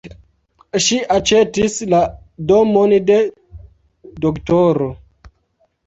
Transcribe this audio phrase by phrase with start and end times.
[0.85, 2.01] Ŝi aĉetis la
[2.53, 3.21] domon de
[4.27, 4.93] Dro.